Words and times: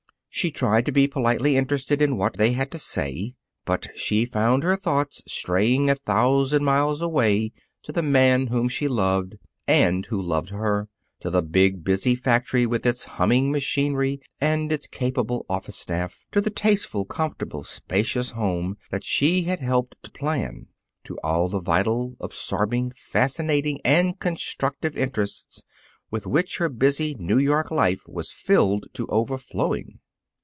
She 0.33 0.49
tried 0.49 0.85
to 0.85 0.91
be 0.93 1.09
politely 1.09 1.57
interested 1.57 2.01
in 2.01 2.15
what 2.17 2.35
they 2.35 2.53
had 2.53 2.71
to 2.71 2.79
say, 2.79 3.35
but 3.65 3.89
she 3.99 4.23
found 4.23 4.63
her 4.63 4.77
thoughts 4.77 5.21
straying 5.27 5.89
a 5.89 5.95
thousand 5.95 6.63
miles 6.63 7.01
away 7.01 7.51
to 7.83 7.91
the 7.91 8.01
man 8.01 8.47
whom 8.47 8.69
she 8.69 8.87
loved 8.87 9.35
and 9.67 10.05
who 10.05 10.19
loved 10.19 10.47
her, 10.49 10.87
to 11.19 11.29
the 11.29 11.41
big, 11.41 11.83
busy 11.83 12.15
factory 12.15 12.65
with 12.65 12.85
its 12.85 13.03
humming 13.05 13.51
machinery 13.51 14.21
and 14.39 14.71
its 14.71 14.87
capable 14.87 15.45
office 15.49 15.75
staff, 15.75 16.25
to 16.31 16.39
the 16.39 16.49
tasteful, 16.49 17.03
comfortable, 17.03 17.65
spacious 17.65 18.31
house 18.31 18.75
that 18.89 19.03
she 19.03 19.43
had 19.43 19.59
helped 19.59 20.01
to 20.01 20.09
plan; 20.11 20.67
to 21.03 21.17
all 21.23 21.49
the 21.49 21.59
vital 21.59 22.15
absorbing, 22.21 22.91
fascinating 22.95 23.79
and 23.83 24.17
constructive 24.19 24.95
interests 24.95 25.61
with 26.09 26.25
which 26.25 26.57
her 26.57 26.69
busy 26.69 27.15
New 27.19 27.37
York 27.37 27.69
life 27.69 28.07
was 28.07 28.31
filled 28.31 28.85
to 28.93 29.05
overflowing. 29.07 29.99